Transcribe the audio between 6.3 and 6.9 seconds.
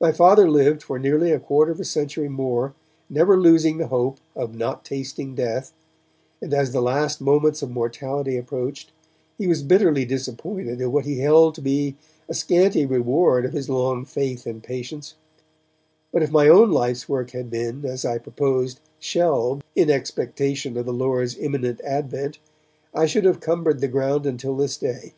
and as the